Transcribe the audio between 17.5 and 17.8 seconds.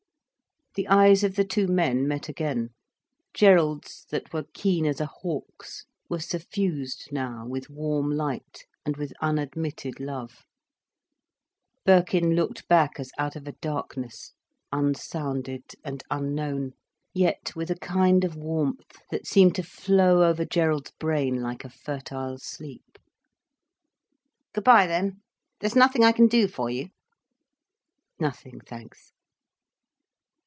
with a